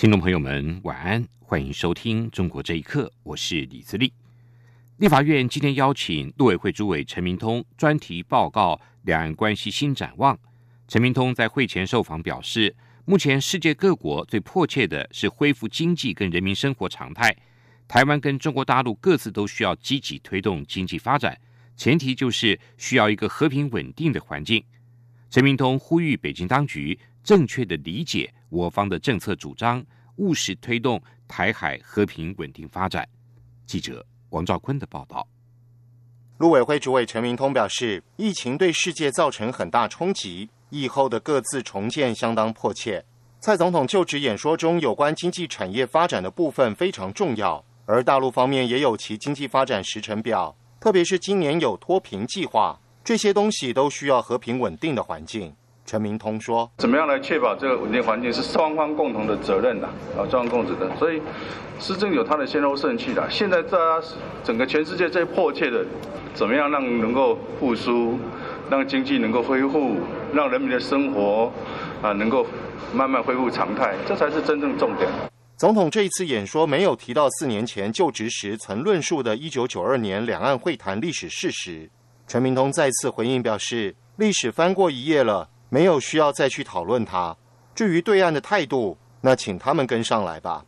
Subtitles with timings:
[0.00, 4.10] 听众朋友们，晚安，欢迎收听《中国这一刻》，我是李自立。
[4.96, 10.38] 立法院今天邀请陆委会主委陈明通专题报告两岸关系新展望。
[10.88, 17.36] 陈明通在会前受访表示，目前世界各国最迫切的是恢复经济跟人民生活常态，
[17.86, 21.38] 台湾跟中国大陆各自都需要积极推动经济发展，
[21.76, 24.64] 前提就是需要一个和平稳定的环境。
[25.28, 28.32] 陈明通呼吁北京当局正确的理解。
[28.48, 29.84] 我方的政策主张，
[30.16, 33.08] 务实推动台海和平稳定发展。
[33.64, 35.26] 记者王兆坤的报道。
[36.38, 43.04] 陆委会主委陈明通表示，疫情对世界造成很大冲击，疫后的各自重建相当迫切。
[43.38, 55.54] 蔡总统就职演说中有关经济产业发展的部分非常重要，而大陆方面也有其经济发展时程表，特别是今年有脱贫计划，这些东西都需要和平稳定的环境。
[55.90, 60.88] 陈明通说：“怎么样来确保这个稳定环境是双方共同的责任的啊，双方共责的。
[60.96, 61.20] 所以，
[61.80, 63.28] 施政有它的先后顺序的。
[63.28, 63.76] 现在在
[64.44, 65.84] 整个全世界最迫切的，
[66.32, 68.16] 怎么样让能够复苏，
[68.70, 69.96] 让经济能够恢复，
[70.32, 71.52] 让人民的生活
[72.00, 72.46] 啊能够
[72.94, 75.10] 慢慢恢复常态，这才是真正重点。”
[75.58, 81.90] 总统这一次演说没有提到四年前就职时曾论述的1992年两岸会谈历史事实。
[82.28, 87.34] 陈明通再次回应表示：“历史翻过一页了。”没有需要再去讨论它。
[87.74, 90.66] 至于对岸的态度，那请他们跟上来吧。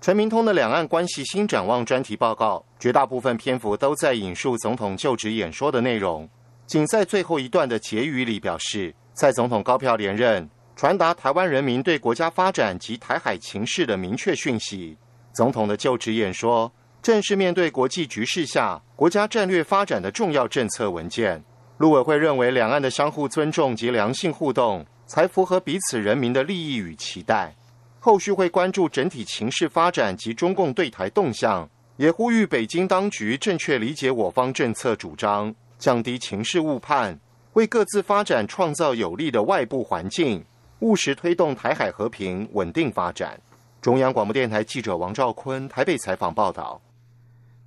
[0.00, 6.28] 陈明通的两岸关系新展望专题报告，绝大部分篇幅都在引述总统就职演说的内容，
[6.66, 14.96] 仅在最后一段的结语里表示，在总统高票连任，传达台湾人民对国家发展及台海情势的明确讯息。
[15.34, 16.72] 总统的就职演说，
[17.02, 21.42] 正是面对国际局势下国家战略发展的重要政策文件。
[21.78, 27.54] 陆委会认为，两岸的相互尊重及良性互动，才符合彼此人民的利益与期待。
[28.00, 37.16] 后续会关注整体情势发展及中共对台动向，也呼吁北京当局正确理解我方政策主张，降低情势误判，
[37.52, 40.44] 为各自发展创造有利的外部环境，
[40.80, 43.40] 务实推动台海和平稳定发展。
[43.80, 46.80] 中央广播电台记者王兆坤台北采访报道。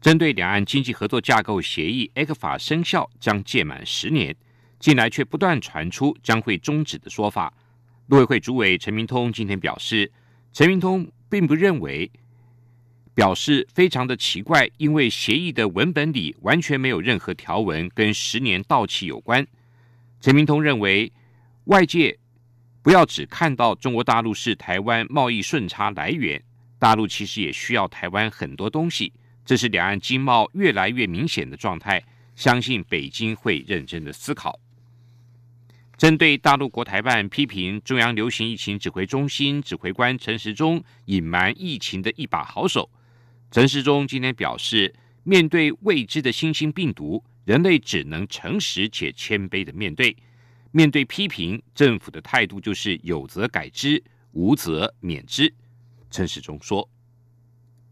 [0.01, 4.35] 针对两岸经济合作架构协议 （ECFA） 法生效将届满十年，
[4.79, 7.53] 近来却不断传出将会终止的说法。
[8.07, 10.11] 陆委会主委陈明通今天表示，
[10.51, 12.11] 陈明通并不认为，
[13.13, 19.45] 表示非常的奇怪，因为协议的文本里完全没有任何条文跟十年到期有关。
[20.19, 21.13] 陈明通认为，
[21.65, 22.17] 外界
[22.81, 26.43] 不要只看到中国大陆是台湾贸易顺差来源，
[26.79, 29.13] 大陆其实也需要台湾很多东西。
[29.51, 32.01] 这是两岸经贸越来越明显的状态，
[32.37, 34.57] 相信北京会认真的思考。
[35.97, 42.89] 针对大陆国台办批评中央流行疫情指挥中心指挥官陈时中隐瞒疫情的一把好手，
[43.51, 50.15] 陈时中今天表示，面对未知的新兴病毒，人类只能诚实且谦卑的面对。
[50.71, 54.01] 面对批评，政府的态度就是有则改之，
[54.31, 55.53] 无则免之。
[56.09, 56.89] 陈时中说：“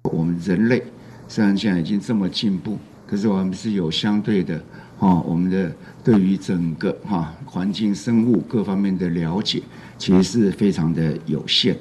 [0.10, 0.82] 我们人类。”
[1.30, 4.60] 虽然现在已经这么进步，可是我们是有相对的，
[4.98, 5.72] 哈，我们的
[6.04, 9.62] 对于整个哈环境、生物各方面的了解，
[10.00, 11.78] 其实是非常的有限。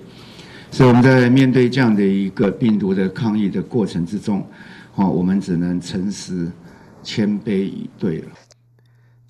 [0.70, 4.46] 所以我们在面对这样的一个病毒的抗疫的过程之中，
[4.92, 6.52] 哈，我们只能诚实、
[7.02, 8.28] 谦卑以对了。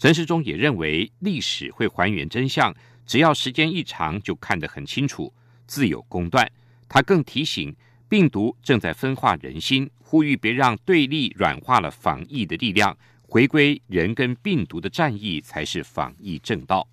[0.01, 2.75] 陈时中也认为，历史会还原真相，
[3.07, 5.33] 只要时间一长，就看得很清楚，
[5.69, 6.51] 自有公断。
[6.89, 7.73] 他更提醒。
[8.09, 16.89] 病毒正在分化人心，呼吁别让对立软化了防疫的力量，回归人跟病毒的战役才是防疫正道。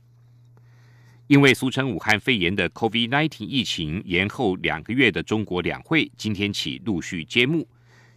[1.27, 7.67] 因为俗称武汉肺炎的 COVID-19 疫情延后两个月的中国两会今天起陆续揭幕。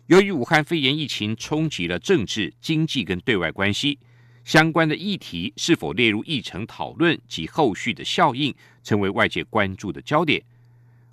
[0.08, 3.98] 由于武汉肺炎疫情冲击了政治、经济跟对外关系，
[4.44, 10.42] 相关的议题是否列入议程讨论及后续的效应，成为外界关注的焦点。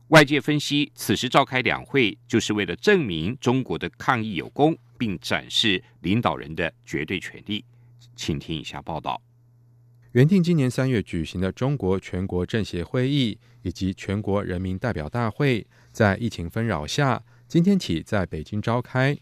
[0.10, 7.66] 外界分析，此时召开两会，就是为了证明中国的抗疫有功，并展示领导人的绝对权力。
[8.16, 9.20] 请听以下报道：
[10.12, 19.18] 原定今年三月举行的中国全国政协会议以及全国人民代表大会，在疫情纷扰下，今天起在北京召开。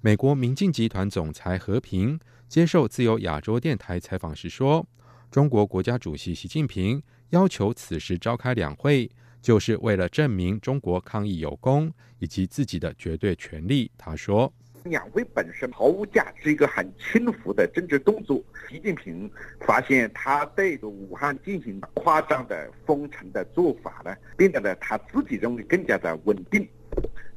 [0.00, 2.16] 美国民进集团总裁和平
[2.48, 4.86] 接受自由亚洲电台采访时说
[5.32, 14.52] ：“中国国家主席习近平要求此时召开两会，就是为了证明中国抗疫有功以及自己的绝对权利。”他说。
[14.84, 18.42] 两会本身毫无价值，是一个很轻浮的政治动作。
[18.70, 19.30] 习近平
[19.66, 26.66] 发现他对着武汉进行夸张的封城的做法呢，变得呢他自己认为更加的稳定，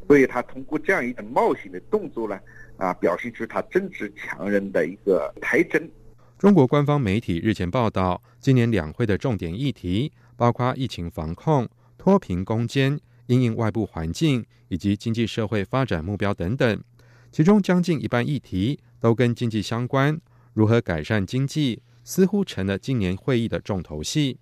[0.08, 2.40] 所以他通过这样一种冒险的动作呢，
[2.78, 5.90] 啊，表现出他政治强人的一个特征。
[6.38, 11.68] 中国官方媒体日前报道，今年两会的重点议题包括疫情防控、
[12.02, 16.84] 脱贫攻坚、应应外部环境以及经济社会发展目标等等。
[17.32, 20.20] 其中将近一半议题都跟经济相关，
[20.56, 24.40] 如何改善经济似乎成了今年会议的重头戏。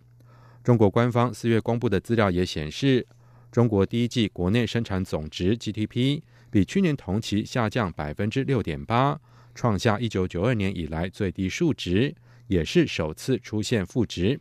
[0.64, 3.06] 中国官方四月公布的资料也显示，
[3.52, 9.20] 中国第一季国内生产总值 GDP 比去年同期下降百分之六点八，
[9.54, 12.16] 创下一九九二年以来最低数值，
[12.48, 14.40] 也是首次出现负值。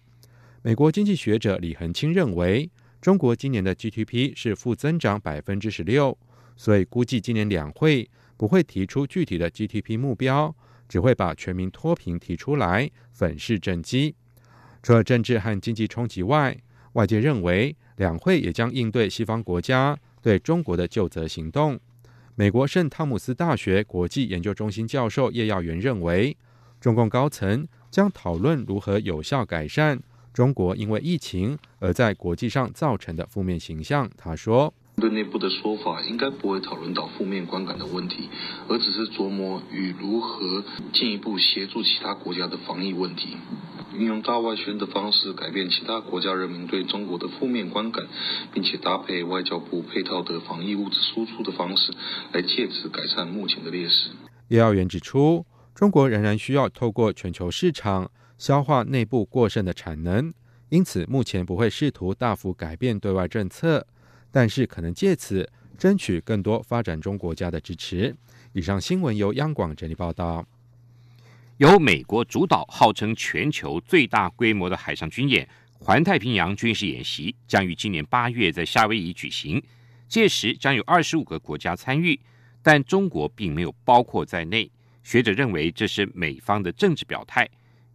[0.63, 6.17] 美国经济学者李恒清认为，中国今年的 GDP 是负增长百分之十六，
[6.57, 8.09] 所以估计今年两会。
[8.37, 10.55] 不会提出具体的 GDP 目标，
[10.89, 14.15] 只会把全民脱贫提出来，粉饰政绩。
[14.81, 16.57] 除了政治和经济冲击外，
[16.93, 21.81] 外界认为两会也将应对西方国家对中国的救责行动。
[22.37, 26.37] 美国圣汤姆斯大学国际研究中心教授叶耀元认为，
[26.81, 30.01] 中共高层将讨论如何有效改善
[30.33, 34.11] 中国因为疫情而在国际上造成的负面形象。
[34.17, 34.73] 他说。
[35.01, 38.29] 对内部的说法，应该不会讨论到负面观感的问题，
[38.69, 43.37] 而只是琢磨与如何进一步协助其他国家的防疫问题，
[43.95, 48.09] 运用大外宣的方式改变其他国家人民对中国的负面观感，
[48.53, 51.93] 并且搭配外交部配套的防疫物资输出的方式，
[52.33, 54.11] 来借此改善目前的劣势。
[54.49, 55.47] 叶耀元指出，
[55.77, 60.33] 中国仍然需要透过全球市场消化内部过剩的产能，
[60.71, 63.87] 因此目前不会试图大幅改变对外政策。
[64.31, 68.15] 但是可能借此争取更多发展中国家的支持。
[68.53, 70.47] 以上新闻由央广整理报道。
[71.57, 75.49] 由美国主导、号称全球最大规模的海上军演——
[75.81, 79.61] 环太平洋军事演习，将于今年八月在夏威夷举行。
[80.07, 82.21] 届时将有二十五个国家参与，
[82.63, 84.71] 但中国并没有包括在内。
[85.03, 87.49] 学者认为这是美方的政治表态。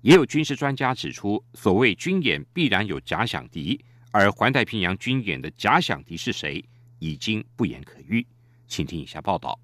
[0.03, 3.79] 也有军事专家指出，所谓军演必然有假想敌。
[4.11, 6.63] 而环太平洋军演的假想敌是谁，
[7.00, 8.27] 已经不言可喻。
[8.67, 9.57] 请听以下报道。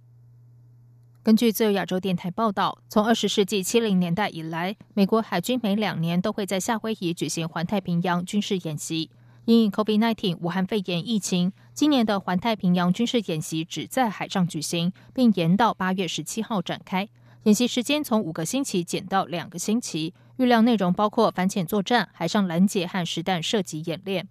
[1.21, 9.11] 根据自由亚洲电台报道，从二十世纪七零年代以来，美国海军每两年都会在夏威夷举行环太平洋军事演习。
[9.43, 17.09] 因 COVID-19 武汉肺炎疫情，今年的环太平洋军事演习只在海上举行，并延到八月十七号展开。
[17.43, 24.27] 演习时间从五个星期减到两个星期，预料内容包括反潜作战、海上拦截和实弹射击演练。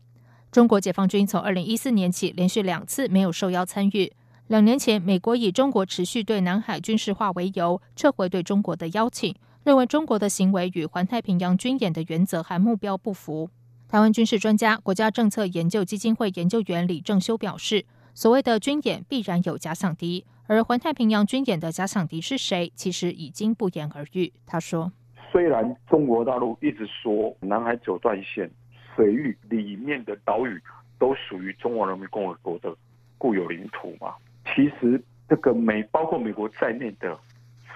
[0.52, 4.12] 中国解放军从二零一四年起连续两次没有受邀参与。
[4.49, 9.34] 两年前，美国以中国持续对南海军事化为由，撤回对中国的邀请，
[9.64, 13.49] 认为中国的行为与环太平洋军演的原则和目标不符。
[13.88, 17.87] 台湾军事专家、国家政策研究基金会研究员李正修表示，
[18.19, 24.32] 所谓的军演必然有假想敌，而环太平洋军演的假想敌是谁，其实已经不言而喻。
[24.44, 24.91] 他说
[25.31, 28.51] ：“虽然中国大陆一直说南海九段线。”
[28.96, 30.60] 水域里面的岛屿
[30.98, 32.77] 都属于中华人民共和国的
[33.19, 34.17] 固有领土嘛？
[34.46, 37.17] 其实这个美包括美国在内的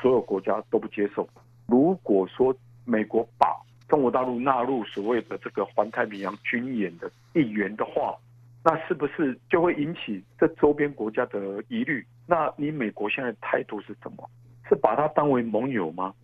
[0.01, 1.25] 所有国家都不接受。
[1.67, 2.53] 如果说
[2.85, 3.47] 美国把
[3.89, 8.17] 中国大陆纳入所谓的这个环太平洋军演的一员的话，
[8.65, 12.07] 那是不是就会引起这周边国家的疑虑？
[12.27, 14.29] 那你美国现在态度是什么？
[14.69, 16.15] 是把它当为盟友吗？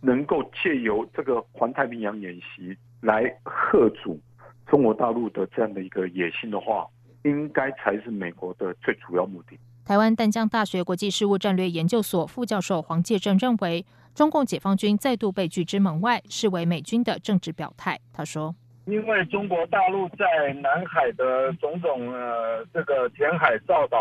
[0.00, 4.20] 能够借由这个环太平洋演习来贺阻？
[4.66, 6.86] 中国大陆的这样的一个野心的话，
[7.24, 9.58] 应该才是美国的最主要目的。
[9.84, 17.98] 台湾淡江大学国际事务战略研究所副教授黄介正认为，中共解放军再度被拒之门外，视为美军的政治表态。
[18.12, 18.54] 他说
[18.88, 23.98] ：“因为中国大陆在南海的种种呃这个填海造岛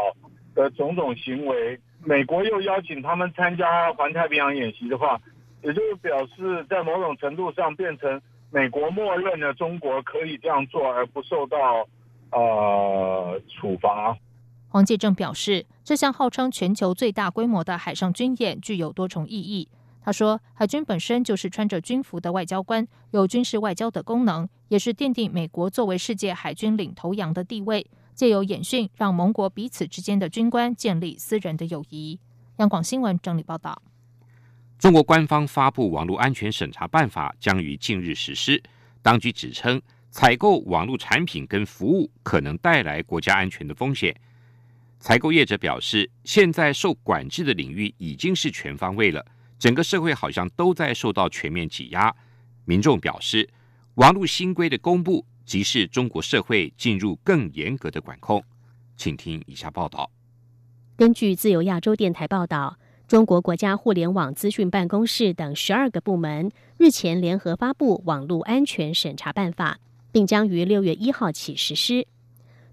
[0.55, 5.19] 的种种行为，美国又邀请他们参加环太平洋演习的话，
[5.61, 11.85] 也就是表示在某种程度上变成。”美国默认了中国可以这样做而不受到
[12.31, 14.17] 呃处罚。
[14.69, 19.67] 黄介正表示，这项号称全球最大规模的海上军演具有多重意义。
[20.07, 27.85] 他说，海军本身就是穿着军服的外交官，有军事外交的功能，也是奠定美国作为世界海军领头羊的地位。
[28.15, 32.17] 借由演训，让盟国彼此之间的军官建立私人的友谊。
[32.59, 33.81] 央广新闻整理报道。
[34.79, 38.63] 中国官方发布网络安全审查办法，将于近日实施。
[39.01, 44.15] 当局指称，采购网络产品跟服务可能带来国家安全的风险。
[45.01, 49.25] 采购业者表示，现在受管制的领域已经是全方位了，
[49.57, 52.15] 整个社会好像都在受到全面挤压。
[52.65, 53.49] 民众表示，
[53.95, 58.43] 网络新规的公布，即是中国社会进入更严格的管控。
[58.95, 60.09] 请听以下报道。
[60.95, 62.77] 根据自由亚洲电台报道。
[63.07, 69.75] 中国国家互联网资讯办公室等十二个部门日前联合发布《网络安全审查办法》，
[70.11, 72.05] 并将于六月一号起实施。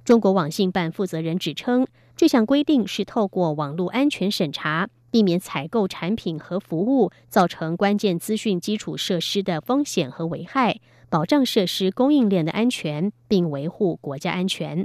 [0.04, 1.86] 中国网信办负责人指称，
[2.16, 14.84] 这项规定是透过网络安全审查，避免采购产品和服务造成关键资讯基础设施的风险和危害，保障设施供应链的安全，并维护国家安全。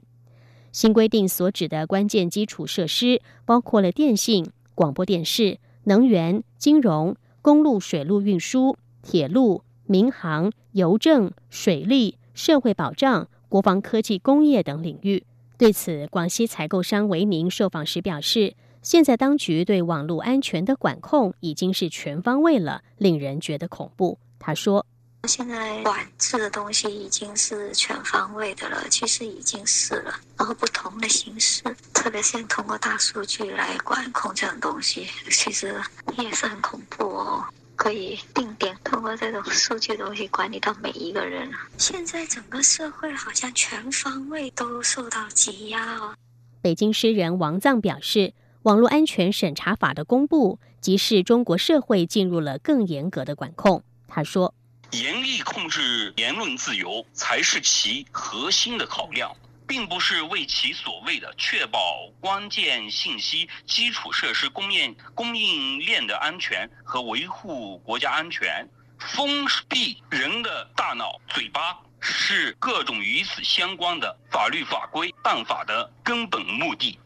[0.71, 4.51] 新规定所指的关键基础设施包括了电信。
[4.75, 15.24] 广播电视、能源、金融、公路、水路运输、铁路、民航、邮政、水利、社会保障、国防科技、工业等领域。
[15.57, 18.53] 对此，广西采购商维宁受访时表示，
[18.89, 24.17] 现在当局对网络安全的管控已经是全方位了，令人觉得恐怖。
[24.39, 24.84] 他说。
[25.27, 30.15] 现在管制的东西已经是全方位的了，其实已经是了。
[30.36, 35.79] 然后不同的形式，特别是通过大数据来管控这种东西，其实
[36.17, 37.46] 也是很恐怖哦。
[37.75, 41.48] 可以定点通过这种数据东西管理到每一个人。
[41.77, 46.15] 现在整个社会好像全方位都受到挤压哦。
[46.63, 53.84] 北京诗人王藏表示，网络安全审查法的公布，即是中国社会进入了更严格的管控。
[54.08, 54.54] 他说。
[54.92, 59.32] 严厉控制言论自由才是其核心的考量，
[59.68, 76.98] 并不是为其所谓的确保关键信息基础设施供应供应链的安全和维护国家安全，封闭人的大脑嘴巴，是各种与此相关的法律法规办法的根本目的。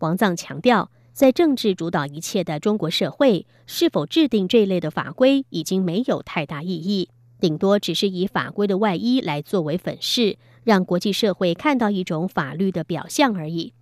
[0.00, 7.10] 王藏强调，在政治主导一切的中国社会，是否制定这类的法规已经没有太大意义。
[7.38, 13.72] 顶多只是以法规的外衣来作为粉饰，让国际社会看到一种法律的表象而已。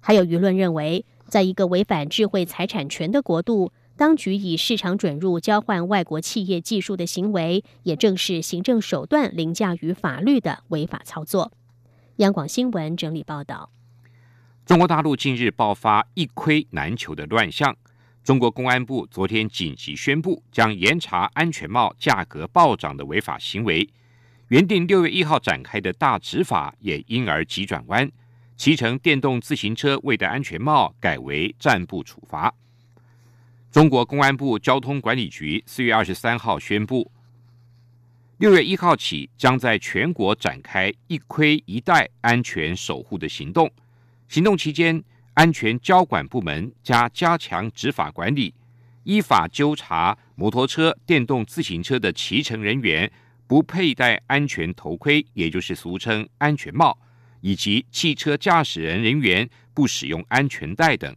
[0.00, 11.52] 还有舆论认为，在一个违反智慧财产权的国度，当局以市场准入交换外国企业技术的行为，也正是行政手段凌驾于法律的违法操作。
[12.16, 13.70] 央广新闻整理报道：
[14.72, 17.76] 中国大陆近日爆发一盔难求的乱象。
[18.24, 23.86] 中国公安部昨天紧急宣布，将严查安全帽价格暴涨的违法行为。
[24.48, 28.10] 原定六月一号展开的大执法也因而急转弯，
[28.56, 32.54] 骑乘电动自行车未戴安全帽改为暂不处罚。
[33.70, 37.12] 中国公安部交通管理局四月二十三号宣布，
[38.38, 43.70] 六月一号起将在全国展开一盔一戴安全守护的行动。
[44.32, 45.04] 行动期间。
[45.34, 48.54] 安全交管部门加加强执法管理，
[49.02, 53.10] 依法纠查摩托车、电动自行车的骑乘人员
[53.46, 56.98] 不佩戴安全头盔，也就是俗称安全帽，
[57.40, 61.16] 以及汽车驾驶人人员不使用安全带等。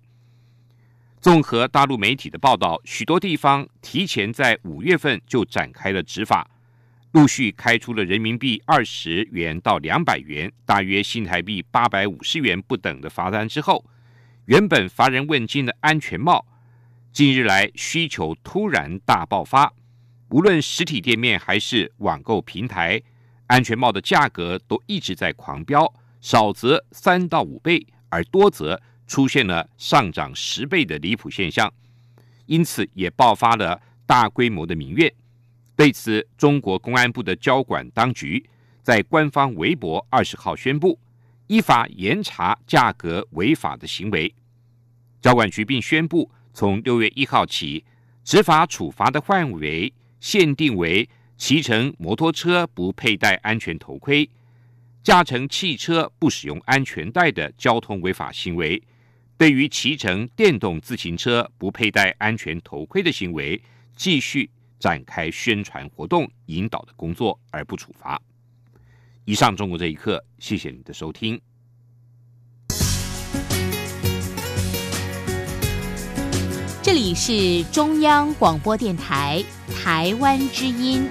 [1.20, 6.50] 综合大陆媒体的报道，许多地方提前在五月份就展开了执法，
[7.16, 13.86] 陆续开出了人民币二十元到两百元，大约新台币八百五十元不等的罚单之后。
[14.48, 16.46] 原本乏人问津的安全帽，
[17.14, 19.72] 近日来需求突然大爆发。
[20.32, 23.02] 无论实体店面还是网购平台，
[23.48, 31.74] 安全帽的价格都一直在狂飙，少则三到五倍，而多则出现了上涨十倍的离谱现象。
[32.46, 35.10] 因此，也爆发了大规模的民怨。
[35.76, 38.44] 对此，中国公安部的交管当局
[38.82, 41.00] 在官方微博二十号宣布。
[41.48, 44.34] 依法严查价格违法的行为，
[45.22, 47.86] 交管局并宣布，从六月一号起，
[48.24, 54.28] 执法处罚的范围限定为骑乘摩托车不佩戴安全头盔、
[55.04, 58.82] 驾乘汽车不使用安全带的交通违法行为。
[59.38, 63.62] 对于骑乘电动自行车不佩戴安全头盔的行为，
[63.96, 68.22] 继续展开宣传活动、引导的工作，而不处罚。
[69.26, 71.40] 以上中国这一刻，谢谢你的收听。
[76.84, 79.44] 这里是中央广播电台
[79.84, 81.08] 台湾之音。